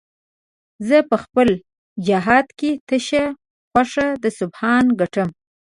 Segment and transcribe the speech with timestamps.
[0.87, 1.49] زه په خپل
[2.07, 3.23] جهاد کې تشه
[3.69, 5.29] خوښه د سبحان ګټم